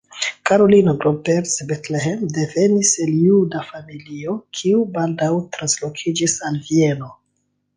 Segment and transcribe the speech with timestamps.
[0.49, 7.13] Caroline Gomperz-Bettelheim devenis el juda familio, kiu baldaŭ translokiĝis al Vieno.